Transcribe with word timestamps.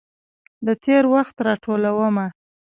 د 0.65 0.67
تیروخت 0.83 1.35
راټولومه 1.47 2.25